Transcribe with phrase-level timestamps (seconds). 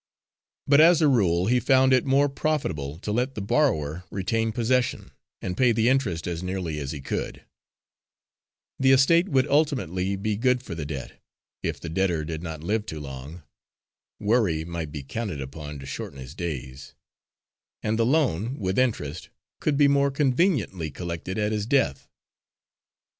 [0.65, 5.11] But as a rule, he found it more profitable to let the borrower retain possession
[5.43, 7.45] and pay the interest as nearly as he could;
[8.79, 11.21] the estate would ultimately be good for the debt,
[11.61, 13.43] if the debtor did not live too long
[14.19, 16.95] worry might be counted upon to shorten his days
[17.83, 19.29] and the loan, with interest,
[19.59, 22.09] could be more conveniently collected at his death.